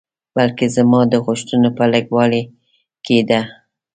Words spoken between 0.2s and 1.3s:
بلکې زما د